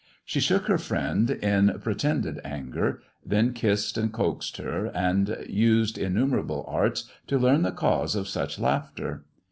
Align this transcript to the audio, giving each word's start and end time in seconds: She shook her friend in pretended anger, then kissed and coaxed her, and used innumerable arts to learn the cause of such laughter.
She 0.25 0.39
shook 0.39 0.65
her 0.65 0.79
friend 0.79 1.29
in 1.29 1.79
pretended 1.79 2.41
anger, 2.43 3.03
then 3.23 3.53
kissed 3.53 3.99
and 3.99 4.11
coaxed 4.11 4.57
her, 4.57 4.87
and 4.87 5.37
used 5.47 5.95
innumerable 5.95 6.65
arts 6.67 7.03
to 7.27 7.37
learn 7.37 7.61
the 7.61 7.71
cause 7.71 8.15
of 8.15 8.27
such 8.27 8.57
laughter. 8.57 9.25